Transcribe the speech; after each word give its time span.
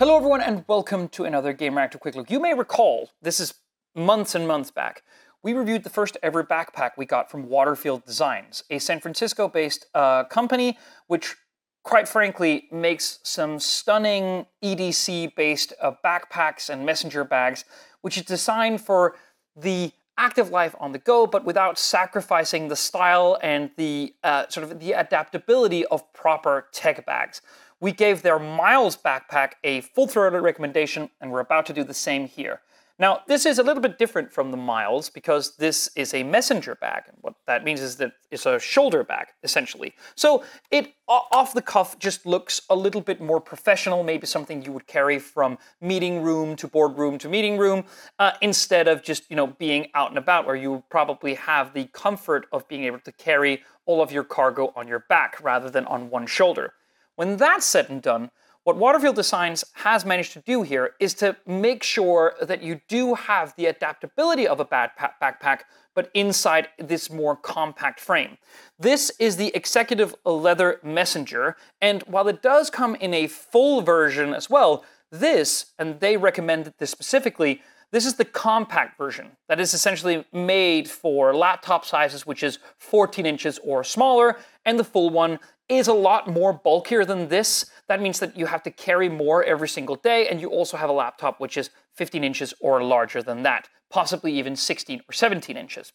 Hello, 0.00 0.16
everyone, 0.16 0.40
and 0.40 0.64
welcome 0.66 1.10
to 1.10 1.26
another 1.26 1.52
Gamereactor 1.52 2.00
Quick 2.00 2.14
Look. 2.14 2.30
You 2.30 2.40
may 2.40 2.54
recall, 2.54 3.10
this 3.20 3.38
is 3.38 3.52
months 3.94 4.34
and 4.34 4.48
months 4.48 4.70
back, 4.70 5.02
we 5.42 5.52
reviewed 5.52 5.82
the 5.82 5.90
first 5.90 6.16
ever 6.22 6.42
backpack 6.42 6.92
we 6.96 7.04
got 7.04 7.30
from 7.30 7.50
Waterfield 7.50 8.06
Designs, 8.06 8.64
a 8.70 8.78
San 8.78 9.00
Francisco 9.00 9.46
based 9.46 9.84
uh, 9.94 10.24
company 10.24 10.78
which, 11.08 11.36
quite 11.82 12.08
frankly, 12.08 12.66
makes 12.72 13.18
some 13.24 13.60
stunning 13.60 14.46
EDC 14.64 15.34
based 15.34 15.74
uh, 15.82 15.92
backpacks 16.02 16.70
and 16.70 16.86
messenger 16.86 17.22
bags, 17.22 17.66
which 18.00 18.16
is 18.16 18.24
designed 18.24 18.80
for 18.80 19.16
the 19.54 19.92
active 20.16 20.48
life 20.48 20.74
on 20.80 20.92
the 20.92 20.98
go, 20.98 21.26
but 21.26 21.44
without 21.44 21.78
sacrificing 21.78 22.68
the 22.68 22.76
style 22.76 23.38
and 23.42 23.70
the 23.76 24.14
uh, 24.24 24.48
sort 24.48 24.64
of 24.64 24.80
the 24.80 24.92
adaptability 24.92 25.84
of 25.86 26.10
proper 26.14 26.68
tech 26.72 27.04
bags. 27.04 27.42
We 27.80 27.92
gave 27.92 28.22
their 28.22 28.38
Miles 28.38 28.96
backpack 28.96 29.52
a 29.64 29.80
full 29.80 30.06
throated 30.06 30.42
recommendation, 30.42 31.10
and 31.20 31.32
we're 31.32 31.40
about 31.40 31.66
to 31.66 31.72
do 31.72 31.82
the 31.82 31.94
same 31.94 32.26
here. 32.28 32.60
Now, 32.98 33.22
this 33.26 33.46
is 33.46 33.58
a 33.58 33.62
little 33.62 33.80
bit 33.80 33.96
different 33.96 34.30
from 34.30 34.50
the 34.50 34.58
Miles 34.58 35.08
because 35.08 35.56
this 35.56 35.88
is 35.96 36.12
a 36.12 36.22
messenger 36.22 36.74
bag. 36.74 37.04
And 37.08 37.16
what 37.22 37.32
that 37.46 37.64
means 37.64 37.80
is 37.80 37.96
that 37.96 38.12
it's 38.30 38.44
a 38.44 38.58
shoulder 38.58 39.02
bag, 39.02 39.28
essentially. 39.42 39.94
So 40.14 40.44
it, 40.70 40.92
off 41.08 41.54
the 41.54 41.62
cuff, 41.62 41.98
just 41.98 42.26
looks 42.26 42.60
a 42.68 42.76
little 42.76 43.00
bit 43.00 43.18
more 43.18 43.40
professional, 43.40 44.02
maybe 44.02 44.26
something 44.26 44.62
you 44.62 44.72
would 44.72 44.86
carry 44.86 45.18
from 45.18 45.56
meeting 45.80 46.20
room 46.20 46.56
to 46.56 46.68
boardroom 46.68 47.16
to 47.16 47.30
meeting 47.30 47.56
room, 47.56 47.84
uh, 48.18 48.32
instead 48.42 48.86
of 48.86 49.02
just, 49.02 49.30
you 49.30 49.36
know, 49.36 49.46
being 49.46 49.86
out 49.94 50.10
and 50.10 50.18
about 50.18 50.44
where 50.44 50.56
you 50.56 50.84
probably 50.90 51.32
have 51.32 51.72
the 51.72 51.86
comfort 51.94 52.46
of 52.52 52.68
being 52.68 52.84
able 52.84 53.00
to 53.00 53.12
carry 53.12 53.62
all 53.86 54.02
of 54.02 54.12
your 54.12 54.24
cargo 54.24 54.74
on 54.76 54.86
your 54.86 55.06
back 55.08 55.42
rather 55.42 55.70
than 55.70 55.86
on 55.86 56.10
one 56.10 56.26
shoulder. 56.26 56.74
When 57.20 57.36
that's 57.36 57.66
said 57.66 57.90
and 57.90 58.00
done, 58.00 58.30
what 58.64 58.78
Waterfield 58.78 59.16
Designs 59.16 59.62
has 59.74 60.06
managed 60.06 60.32
to 60.32 60.40
do 60.40 60.62
here 60.62 60.92
is 60.98 61.12
to 61.16 61.36
make 61.46 61.82
sure 61.82 62.34
that 62.40 62.62
you 62.62 62.80
do 62.88 63.12
have 63.12 63.54
the 63.56 63.66
adaptability 63.66 64.48
of 64.48 64.58
a 64.58 64.64
bad 64.64 64.92
backpack, 64.98 65.64
but 65.94 66.10
inside 66.14 66.68
this 66.78 67.10
more 67.10 67.36
compact 67.36 68.00
frame. 68.00 68.38
This 68.78 69.12
is 69.18 69.36
the 69.36 69.54
Executive 69.54 70.14
Leather 70.24 70.80
Messenger, 70.82 71.56
and 71.78 72.02
while 72.04 72.26
it 72.26 72.40
does 72.40 72.70
come 72.70 72.94
in 72.94 73.12
a 73.12 73.26
full 73.26 73.82
version 73.82 74.32
as 74.32 74.48
well, 74.48 74.82
this, 75.12 75.74
and 75.78 76.00
they 76.00 76.16
recommended 76.16 76.72
this 76.78 76.90
specifically, 76.90 77.60
this 77.92 78.06
is 78.06 78.14
the 78.14 78.24
compact 78.24 78.96
version 78.96 79.32
that 79.48 79.58
is 79.58 79.74
essentially 79.74 80.24
made 80.32 80.88
for 80.88 81.34
laptop 81.34 81.84
sizes, 81.84 82.26
which 82.26 82.42
is 82.42 82.58
14 82.78 83.26
inches 83.26 83.58
or 83.64 83.82
smaller, 83.82 84.38
and 84.64 84.78
the 84.78 84.84
full 84.84 85.10
one 85.10 85.40
is 85.68 85.88
a 85.88 85.92
lot 85.92 86.28
more 86.28 86.52
bulkier 86.52 87.04
than 87.04 87.28
this. 87.28 87.66
That 87.88 88.00
means 88.00 88.20
that 88.20 88.36
you 88.36 88.46
have 88.46 88.62
to 88.64 88.70
carry 88.70 89.08
more 89.08 89.42
every 89.44 89.68
single 89.68 89.96
day, 89.96 90.28
and 90.28 90.40
you 90.40 90.48
also 90.50 90.76
have 90.76 90.90
a 90.90 90.92
laptop 90.92 91.40
which 91.40 91.56
is 91.56 91.70
15 91.94 92.22
inches 92.22 92.54
or 92.60 92.82
larger 92.82 93.22
than 93.22 93.42
that, 93.42 93.68
possibly 93.90 94.32
even 94.38 94.54
16 94.56 95.02
or 95.08 95.12
17 95.12 95.56
inches. 95.56 95.92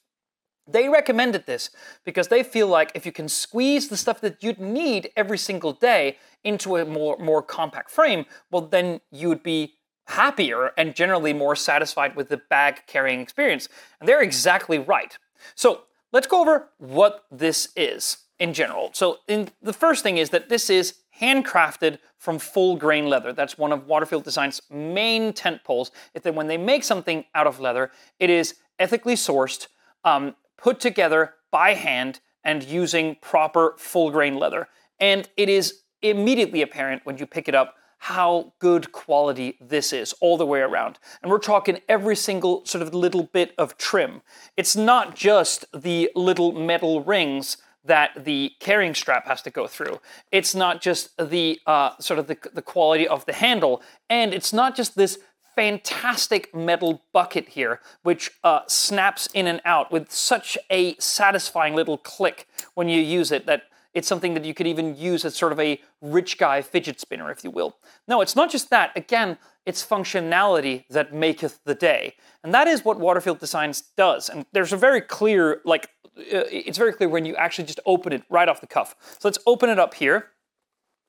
They 0.68 0.90
recommended 0.90 1.46
this 1.46 1.70
because 2.04 2.30
they 2.30 2.42
feel 2.42 2.68
like 2.68 2.92
if 2.96 3.06
you 3.06 3.12
can 3.12 3.30
squeeze 3.30 3.88
the 3.88 3.98
stuff 3.98 4.20
that 4.22 4.42
you'd 4.42 4.60
need 4.60 5.12
every 5.16 5.38
single 5.38 5.74
day 5.74 6.18
into 6.44 6.78
a 6.78 6.86
more, 6.86 7.18
more 7.20 7.44
compact 7.44 7.92
frame, 7.92 8.26
well, 8.50 8.62
then 8.62 9.02
you 9.12 9.30
would 9.30 9.44
be 9.44 9.76
happier 10.06 10.72
and 10.78 10.96
generally 10.96 11.34
more 11.34 11.56
satisfied 11.56 12.16
with 12.16 12.30
the 12.30 12.38
bag 12.38 12.82
carrying 12.88 13.20
experience. 13.20 13.70
And 14.00 14.08
they're 14.08 14.22
exactly 14.22 14.80
right. 14.80 15.18
So 15.56 15.82
let's 16.12 16.28
go 16.28 16.42
over 16.42 16.70
what 16.78 17.26
this 17.32 17.70
is 17.76 18.18
in 18.40 18.54
general. 18.54 18.92
So 18.94 19.20
in, 19.28 19.50
the 19.62 19.74
first 19.74 20.04
thing 20.04 20.18
is 20.18 20.30
that 20.32 20.50
this 20.50 20.70
is 20.70 20.96
handcrafted 21.20 21.98
from 22.18 22.40
full 22.40 22.76
grain 22.76 23.08
leather. 23.08 23.34
That's 23.34 23.58
one 23.58 23.72
of 23.72 23.88
Waterfield 23.88 24.24
Design's 24.24 24.62
main 24.70 25.34
tent 25.34 25.64
poles. 25.64 25.92
Is 26.14 26.24
that 26.24 26.36
when 26.36 26.48
they 26.48 26.58
make 26.58 26.84
something 26.84 27.26
out 27.34 27.48
of 27.48 27.60
leather, 27.60 27.92
it 28.20 28.30
is 28.30 28.56
ethically 28.80 29.16
sourced, 29.16 29.68
um, 30.04 30.36
put 30.58 30.80
together 30.80 31.36
by 31.52 31.74
hand, 31.74 32.20
and 32.44 32.64
using 32.64 33.16
proper 33.22 33.74
full 33.78 34.12
grain 34.12 34.38
leather. 34.38 34.68
And 35.00 35.28
it 35.36 35.50
is 35.50 35.82
immediately 36.02 36.62
apparent 36.62 37.06
when 37.06 37.18
you 37.18 37.26
pick 37.26 37.48
it 37.48 37.56
up 37.56 37.76
how 38.06 38.54
good 38.60 38.92
quality 38.92 39.58
this 39.60 39.92
is 39.92 40.14
all 40.22 40.38
the 40.38 40.46
way 40.46 40.60
around. 40.60 41.00
And 41.24 41.32
we're 41.32 41.40
talking 41.40 41.80
every 41.90 42.16
single 42.16 42.64
sort 42.64 42.84
of 42.84 42.94
little 42.94 43.24
bit 43.24 43.56
of 43.58 43.80
trim. 43.80 44.22
It's 44.56 44.76
not 44.76 45.16
just 45.16 45.66
the 45.74 46.12
little 46.14 46.52
metal 46.52 47.04
rings 47.04 47.58
that 47.84 48.12
the 48.24 48.52
carrying 48.60 48.94
strap 48.94 49.26
has 49.26 49.42
to 49.42 49.50
go 49.50 49.66
through. 49.66 50.00
It's 50.32 50.54
not 50.54 50.82
just 50.82 51.18
the 51.18 51.60
uh, 51.66 51.98
sort 52.00 52.20
of 52.20 52.28
the, 52.28 52.38
the 52.54 52.62
quality 52.62 53.08
of 53.08 53.26
the 53.26 53.34
handle, 53.34 53.82
and 54.08 54.36
it's 54.36 54.54
not 54.54 54.76
just 54.76 54.96
this 54.96 55.18
fantastic 55.56 56.54
metal 56.54 57.02
bucket 57.12 57.50
here, 57.50 57.82
which 58.04 58.30
uh, 58.44 58.60
snaps 58.68 59.28
in 59.34 59.48
and 59.48 59.62
out 59.66 59.92
with 59.92 60.12
such 60.12 60.60
a 60.70 60.96
satisfying 60.98 61.74
little 61.74 61.98
click 61.98 62.48
when 62.76 62.88
you 62.88 63.02
use 63.02 63.32
it 63.32 63.48
that 63.48 63.64
it's 63.96 64.08
something 64.08 64.34
that 64.34 64.46
you 64.46 64.54
could 64.54 64.68
even 64.68 64.96
use 64.96 65.26
as 65.26 65.36
sort 65.36 65.54
of 65.54 65.60
a 65.60 65.82
rich 66.02 66.38
guy 66.38 66.62
fidget 66.62 67.00
spinner, 67.00 67.32
if 67.32 67.44
you 67.44 67.50
will. 67.50 67.78
No, 68.08 68.22
it's 68.22 68.36
not 68.36 68.52
just 68.52 68.70
that. 68.70 68.92
Again, 68.96 69.38
it's 69.66 69.84
functionality 69.84 70.84
that 70.90 71.14
maketh 71.14 71.62
the 71.64 71.74
day. 71.74 72.16
And 72.44 72.54
that 72.54 72.68
is 72.68 72.86
what 72.86 73.00
Waterfield 73.00 73.40
Designs 73.40 73.82
does. 73.98 74.30
And 74.30 74.46
there's 74.52 74.74
a 74.74 74.78
very 74.78 75.02
clear, 75.02 75.62
like, 75.64 75.90
uh, 76.18 76.46
it's 76.52 76.78
very 76.78 76.94
clear 76.94 77.10
when 77.10 77.26
you 77.26 77.36
actually 77.36 77.66
just 77.66 77.80
open 77.86 78.14
it 78.14 78.24
right 78.30 78.48
off 78.48 78.62
the 78.62 78.68
cuff. 78.68 78.96
So 79.02 79.28
let's 79.28 79.40
open 79.48 79.70
it 79.70 79.80
up 79.80 79.94
here. 79.96 80.32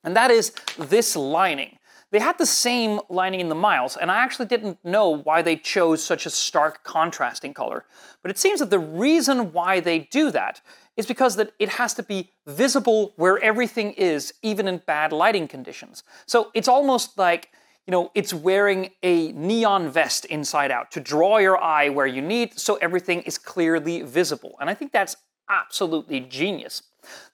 And 0.03 0.15
that 0.15 0.31
is 0.31 0.53
this 0.77 1.15
lining. 1.15 1.76
They 2.11 2.19
had 2.19 2.37
the 2.37 2.45
same 2.45 3.01
lining 3.09 3.41
in 3.41 3.49
the 3.49 3.55
Miles, 3.55 3.97
and 3.97 4.09
I 4.09 4.17
actually 4.17 4.45
didn't 4.45 4.83
know 4.85 5.09
why 5.09 5.41
they 5.41 5.57
chose 5.57 6.03
such 6.03 6.25
a 6.25 6.29
stark 6.29 6.83
contrasting 6.83 7.53
color. 7.53 7.83
But 8.21 8.31
it 8.31 8.37
seems 8.37 8.59
that 8.59 8.69
the 8.69 8.79
reason 8.79 9.51
why 9.51 9.81
they 9.81 9.99
do 9.99 10.31
that 10.31 10.61
is 10.95 11.05
because 11.05 11.35
that 11.35 11.51
it 11.59 11.69
has 11.69 11.93
to 11.95 12.03
be 12.03 12.31
visible 12.45 13.13
where 13.17 13.37
everything 13.43 13.91
is, 13.93 14.33
even 14.41 14.67
in 14.67 14.81
bad 14.87 15.11
lighting 15.11 15.47
conditions. 15.47 16.03
So 16.25 16.49
it's 16.53 16.67
almost 16.67 17.17
like 17.17 17.49
you 17.87 17.91
know, 17.93 18.11
it's 18.13 18.33
wearing 18.33 18.89
a 19.01 19.31
neon 19.31 19.89
vest 19.89 20.25
inside 20.25 20.71
out 20.71 20.91
to 20.91 20.99
draw 20.99 21.37
your 21.37 21.57
eye 21.57 21.87
where 21.87 22.05
you 22.05 22.21
need 22.21 22.59
so 22.59 22.75
everything 22.75 23.21
is 23.21 23.37
clearly 23.37 24.01
visible. 24.01 24.57
And 24.59 24.69
I 24.69 24.73
think 24.73 24.91
that's 24.91 25.15
absolutely 25.49 26.21
genius. 26.21 26.83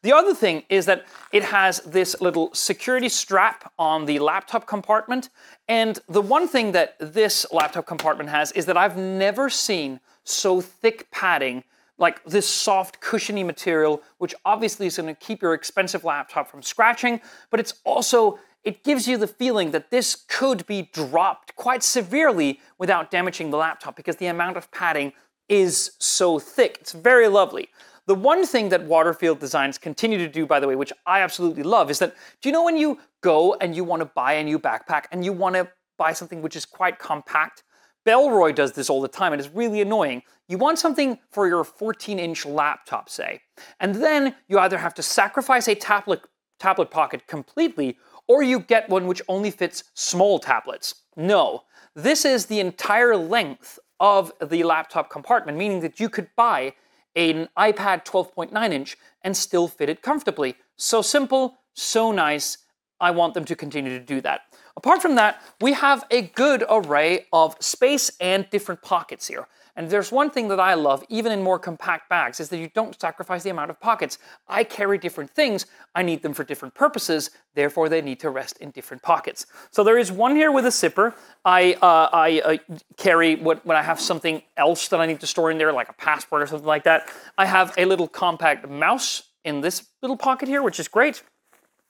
The 0.03 0.13
other 0.13 0.33
thing 0.35 0.63
is 0.69 0.85
that 0.85 1.05
it 1.31 1.43
has 1.43 1.79
this 1.79 2.19
little 2.21 2.53
security 2.53 3.09
strap 3.09 3.71
on 3.79 4.05
the 4.05 4.19
laptop 4.19 4.67
compartment. 4.67 5.29
And 5.67 5.99
the 6.07 6.21
one 6.21 6.47
thing 6.47 6.73
that 6.73 6.95
this 6.99 7.45
laptop 7.51 7.87
compartment 7.87 8.29
has 8.29 8.51
is 8.51 8.65
that 8.67 8.77
I've 8.77 8.97
never 8.97 9.49
seen 9.49 9.99
so 10.23 10.61
thick 10.61 11.09
padding 11.11 11.63
like 11.97 12.23
this 12.23 12.47
soft 12.47 12.99
cushiony 12.99 13.43
material 13.43 14.01
which 14.17 14.33
obviously 14.45 14.87
is 14.87 14.97
going 14.97 15.13
to 15.13 15.19
keep 15.19 15.41
your 15.41 15.53
expensive 15.53 16.03
laptop 16.03 16.49
from 16.49 16.63
scratching 16.63 17.21
but 17.51 17.59
it's 17.59 17.75
also 17.83 18.39
it 18.63 18.83
gives 18.83 19.07
you 19.07 19.17
the 19.17 19.27
feeling 19.27 19.71
that 19.71 19.91
this 19.91 20.15
could 20.15 20.65
be 20.65 20.89
dropped 20.93 21.55
quite 21.55 21.83
severely 21.83 22.59
without 22.77 23.11
damaging 23.11 23.51
the 23.51 23.57
laptop 23.57 23.95
because 23.95 24.15
the 24.15 24.27
amount 24.27 24.57
of 24.57 24.71
padding 24.71 25.11
is 25.49 25.91
so 25.99 26.39
thick. 26.39 26.77
It's 26.79 26.93
very 26.93 27.27
lovely. 27.27 27.69
The 28.05 28.15
one 28.15 28.45
thing 28.45 28.69
that 28.69 28.83
Waterfield 28.83 29.39
Designs 29.39 29.77
continue 29.77 30.17
to 30.17 30.27
do, 30.27 30.45
by 30.45 30.59
the 30.59 30.67
way, 30.67 30.75
which 30.75 30.91
I 31.05 31.21
absolutely 31.21 31.63
love, 31.63 31.89
is 31.89 31.99
that 31.99 32.15
do 32.41 32.49
you 32.49 32.53
know 32.53 32.63
when 32.63 32.77
you 32.77 32.99
go 33.21 33.55
and 33.61 33.75
you 33.75 33.83
want 33.83 34.01
to 34.01 34.05
buy 34.05 34.33
a 34.33 34.43
new 34.43 34.59
backpack 34.59 35.05
and 35.11 35.23
you 35.23 35.31
want 35.31 35.55
to 35.55 35.69
buy 35.97 36.11
something 36.11 36.41
which 36.41 36.55
is 36.55 36.65
quite 36.65 36.99
compact? 36.99 37.63
Bellroy 38.05 38.53
does 38.53 38.73
this 38.73 38.89
all 38.89 39.01
the 39.01 39.07
time 39.07 39.31
and 39.31 39.41
it's 39.41 39.53
really 39.53 39.79
annoying. 39.79 40.21
You 40.49 40.57
want 40.57 40.79
something 40.79 41.17
for 41.31 41.47
your 41.47 41.63
14 41.63 42.19
inch 42.19 42.45
laptop, 42.45 43.09
say, 43.09 43.39
and 43.79 43.95
then 43.95 44.35
you 44.49 44.59
either 44.59 44.77
have 44.77 44.93
to 44.95 45.01
sacrifice 45.03 45.69
a 45.69 45.75
tablet, 45.75 46.21
tablet 46.59 46.91
pocket 46.91 47.25
completely 47.27 47.97
or 48.27 48.43
you 48.43 48.59
get 48.59 48.89
one 48.89 49.07
which 49.07 49.21
only 49.29 49.51
fits 49.51 49.85
small 49.93 50.39
tablets. 50.39 50.95
No, 51.15 51.63
this 51.95 52.25
is 52.25 52.47
the 52.47 52.59
entire 52.59 53.15
length 53.15 53.79
of 53.99 54.33
the 54.41 54.63
laptop 54.63 55.09
compartment, 55.09 55.57
meaning 55.57 55.79
that 55.81 55.99
you 55.99 56.09
could 56.09 56.27
buy 56.35 56.73
an 57.15 57.49
iPad 57.57 58.05
12.9 58.05 58.71
inch 58.71 58.97
and 59.21 59.35
still 59.37 59.67
fit 59.67 59.89
it 59.89 60.01
comfortably. 60.01 60.55
So 60.75 61.01
simple, 61.01 61.59
so 61.73 62.11
nice. 62.11 62.57
I 63.03 63.11
want 63.11 63.33
them 63.33 63.43
to 63.45 63.55
continue 63.55 63.99
to 63.99 64.03
do 64.03 64.21
that. 64.21 64.43
Apart 64.77 65.01
from 65.01 65.15
that, 65.15 65.41
we 65.59 65.73
have 65.73 66.05
a 66.09 66.21
good 66.21 66.63
array 66.69 67.25
of 67.33 67.55
space 67.59 68.09
and 68.21 68.49
different 68.49 68.81
pockets 68.81 69.27
here. 69.27 69.47
And 69.75 69.89
there's 69.89 70.09
one 70.11 70.29
thing 70.29 70.47
that 70.49 70.59
I 70.59 70.75
love, 70.75 71.03
even 71.09 71.31
in 71.31 71.43
more 71.43 71.59
compact 71.59 72.07
bags, 72.07 72.39
is 72.39 72.47
that 72.49 72.59
you 72.59 72.69
don't 72.73 72.99
sacrifice 73.01 73.43
the 73.43 73.49
amount 73.49 73.71
of 73.71 73.79
pockets. 73.81 74.19
I 74.47 74.63
carry 74.63 74.97
different 74.97 75.31
things, 75.31 75.65
I 75.93 76.01
need 76.03 76.21
them 76.21 76.33
for 76.33 76.45
different 76.45 76.75
purposes, 76.75 77.31
therefore 77.55 77.89
they 77.89 78.01
need 78.01 78.19
to 78.21 78.29
rest 78.29 78.57
in 78.59 78.71
different 78.71 79.03
pockets. 79.03 79.47
So 79.71 79.83
there 79.83 79.97
is 79.97 80.09
one 80.09 80.35
here 80.35 80.51
with 80.51 80.65
a 80.65 80.71
zipper. 80.71 81.13
I, 81.43 81.73
uh, 81.81 82.09
I 82.13 82.39
uh, 82.39 82.75
carry 82.95 83.35
what, 83.35 83.65
when 83.65 83.75
I 83.75 83.81
have 83.81 83.99
something 83.99 84.43
else 84.55 84.87
that 84.89 85.01
I 85.01 85.07
need 85.07 85.19
to 85.19 85.27
store 85.27 85.51
in 85.51 85.57
there, 85.57 85.73
like 85.73 85.89
a 85.89 85.93
passport 85.93 86.41
or 86.41 86.47
something 86.47 86.67
like 86.67 86.85
that. 86.85 87.11
I 87.37 87.47
have 87.47 87.73
a 87.77 87.85
little 87.85 88.07
compact 88.07 88.69
mouse 88.69 89.23
in 89.43 89.59
this 89.59 89.87
little 90.01 90.17
pocket 90.17 90.47
here, 90.47 90.61
which 90.61 90.79
is 90.79 90.87
great. 90.87 91.23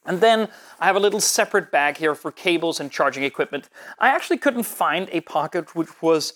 And 0.06 0.20
then 0.22 0.50
I 0.80 0.86
have 0.86 0.96
a 0.96 1.00
little 1.00 1.22
separate 1.22 1.72
bag 1.72 1.98
here 1.98 2.16
for 2.16 2.32
cables 2.32 2.80
and 2.80 2.92
charging 2.92 3.24
equipment. 3.24 3.70
I 4.00 4.10
actually 4.10 4.38
couldn't 4.38 4.64
find 4.64 5.08
a 5.12 5.22
pocket 5.22 5.76
which 5.76 6.02
was, 6.02 6.34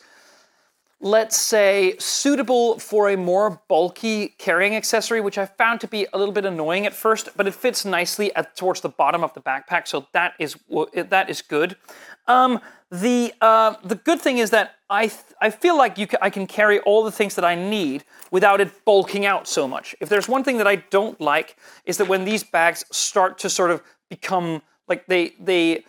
let's 0.99 1.38
say, 1.38 1.95
suitable 1.99 2.79
for 2.79 3.09
a 3.09 3.17
more 3.17 3.61
bulky 3.67 4.29
carrying 4.39 4.75
accessory, 4.75 5.21
which 5.21 5.38
I 5.38 5.45
found 5.45 5.79
to 5.81 5.88
be 5.88 6.07
a 6.11 6.17
little 6.17 6.33
bit 6.33 6.45
annoying 6.45 6.88
at 6.88 6.94
first, 6.94 7.29
but 7.35 7.45
it 7.47 7.53
fits 7.53 7.85
nicely 7.85 8.33
at, 8.35 8.55
towards 8.55 8.81
the 8.81 8.89
bottom 8.89 9.23
of 9.23 9.33
the 9.33 9.41
backpack, 9.41 9.88
so 9.88 10.07
that 10.13 10.33
is 10.39 10.55
that 10.94 11.29
is 11.29 11.41
good. 11.41 11.75
Um, 12.27 12.59
the 12.89 13.33
uh, 13.41 13.75
the 13.83 13.95
good 13.95 14.21
thing 14.21 14.39
is 14.39 14.49
that 14.51 14.75
I 14.89 15.11
I 15.39 15.49
feel 15.49 15.77
like 15.77 15.97
you 15.97 16.07
ca- 16.07 16.17
I 16.21 16.29
can 16.29 16.47
carry 16.47 16.79
all 16.79 17.03
the 17.03 17.11
things 17.11 17.35
that 17.35 17.45
I 17.45 17.53
need 17.53 18.03
without 18.31 18.59
it 18.59 18.85
bulking 18.85 19.25
out 19.25 19.47
so 19.47 19.67
much. 19.67 19.95
If 20.00 20.09
there's 20.09 20.27
one 20.27 20.43
thing 20.43 20.57
that 20.57 20.67
I 20.67 20.77
don't 20.77 21.19
like 21.21 21.57
is 21.85 21.97
that 21.97 22.07
when 22.07 22.25
these 22.25 22.43
bags 22.43 22.85
start 22.91 23.38
to 23.39 23.50
sort 23.50 23.71
of 23.71 23.83
become 24.09 24.61
like 24.88 25.05
they 25.07 25.33
they 25.39 25.83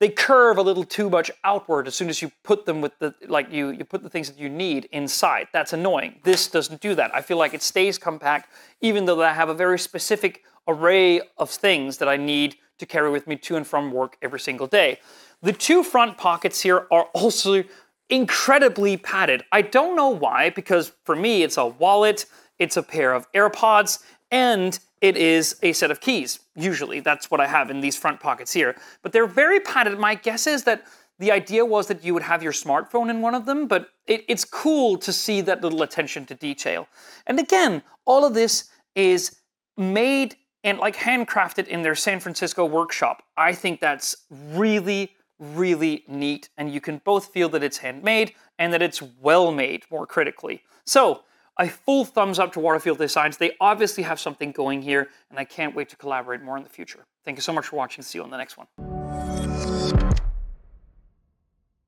they 0.00 0.08
curve 0.08 0.58
a 0.58 0.62
little 0.62 0.84
too 0.84 1.10
much 1.10 1.30
outward 1.44 1.86
as 1.86 1.94
soon 1.94 2.08
as 2.08 2.22
you 2.22 2.30
put 2.44 2.66
them 2.66 2.80
with 2.80 2.98
the 2.98 3.14
like 3.26 3.52
you 3.52 3.70
you 3.70 3.84
put 3.84 4.02
the 4.02 4.08
things 4.08 4.28
that 4.30 4.38
you 4.38 4.48
need 4.48 4.88
inside. 4.92 5.48
That's 5.52 5.72
annoying. 5.72 6.20
This 6.22 6.48
doesn't 6.48 6.80
do 6.80 6.94
that. 6.94 7.14
I 7.14 7.20
feel 7.22 7.36
like 7.36 7.54
it 7.54 7.62
stays 7.62 7.98
compact 7.98 8.52
even 8.80 9.04
though 9.04 9.22
I 9.22 9.32
have 9.32 9.48
a 9.48 9.54
very 9.54 9.78
specific 9.78 10.44
array 10.66 11.20
of 11.38 11.50
things 11.50 11.98
that 11.98 12.08
I 12.08 12.16
need 12.16 12.56
to 12.78 12.86
carry 12.86 13.10
with 13.10 13.26
me 13.26 13.36
to 13.36 13.56
and 13.56 13.66
from 13.66 13.90
work 13.90 14.16
every 14.22 14.40
single 14.40 14.66
day. 14.66 15.00
The 15.42 15.52
two 15.52 15.82
front 15.82 16.16
pockets 16.16 16.60
here 16.60 16.86
are 16.90 17.04
also 17.14 17.64
incredibly 18.10 18.96
padded. 18.96 19.44
I 19.52 19.62
don't 19.62 19.96
know 19.96 20.08
why, 20.08 20.50
because 20.50 20.92
for 21.04 21.14
me, 21.14 21.42
it's 21.42 21.56
a 21.56 21.66
wallet, 21.66 22.26
it's 22.58 22.76
a 22.76 22.82
pair 22.82 23.12
of 23.12 23.30
AirPods, 23.32 24.02
and 24.30 24.78
it 25.00 25.16
is 25.16 25.56
a 25.62 25.72
set 25.72 25.90
of 25.90 26.00
keys. 26.00 26.40
Usually, 26.56 27.00
that's 27.00 27.30
what 27.30 27.40
I 27.40 27.46
have 27.46 27.70
in 27.70 27.80
these 27.80 27.96
front 27.96 28.20
pockets 28.20 28.52
here. 28.52 28.76
But 29.02 29.12
they're 29.12 29.26
very 29.26 29.60
padded. 29.60 29.98
My 29.98 30.14
guess 30.14 30.46
is 30.46 30.64
that 30.64 30.84
the 31.18 31.32
idea 31.32 31.64
was 31.64 31.88
that 31.88 32.04
you 32.04 32.14
would 32.14 32.22
have 32.22 32.42
your 32.42 32.52
smartphone 32.52 33.10
in 33.10 33.20
one 33.20 33.34
of 33.34 33.44
them, 33.44 33.66
but 33.66 33.90
it, 34.06 34.24
it's 34.28 34.44
cool 34.44 34.96
to 34.98 35.12
see 35.12 35.40
that 35.42 35.62
little 35.62 35.82
attention 35.82 36.26
to 36.26 36.34
detail. 36.34 36.86
And 37.26 37.38
again, 37.40 37.82
all 38.04 38.24
of 38.24 38.34
this 38.34 38.70
is 38.94 39.36
made 39.76 40.36
and 40.64 40.78
like 40.78 40.96
handcrafted 40.96 41.66
in 41.68 41.82
their 41.82 41.94
San 41.94 42.20
Francisco 42.20 42.64
workshop. 42.64 43.22
I 43.36 43.52
think 43.52 43.80
that's 43.80 44.16
really, 44.30 45.12
really 45.38 46.04
neat, 46.08 46.50
and 46.56 46.72
you 46.72 46.80
can 46.80 47.00
both 47.04 47.32
feel 47.32 47.48
that 47.50 47.62
it's 47.62 47.78
handmade 47.78 48.34
and 48.58 48.72
that 48.72 48.82
it's 48.82 49.02
well 49.20 49.52
made, 49.52 49.84
more 49.90 50.06
critically. 50.06 50.62
So, 50.84 51.22
a 51.58 51.68
full 51.68 52.04
thumbs 52.04 52.38
up 52.38 52.52
to 52.52 52.60
Waterfield 52.60 52.98
Designs. 52.98 53.36
They 53.36 53.52
obviously 53.60 54.04
have 54.04 54.20
something 54.20 54.52
going 54.52 54.82
here, 54.82 55.08
and 55.30 55.38
I 55.38 55.44
can't 55.44 55.74
wait 55.74 55.88
to 55.90 55.96
collaborate 55.96 56.42
more 56.42 56.56
in 56.56 56.62
the 56.62 56.70
future. 56.70 57.06
Thank 57.24 57.36
you 57.36 57.42
so 57.42 57.52
much 57.52 57.66
for 57.66 57.76
watching. 57.76 58.02
See 58.02 58.18
you 58.18 58.24
on 58.24 58.30
the 58.30 58.38
next 58.38 58.56
one. 58.56 58.97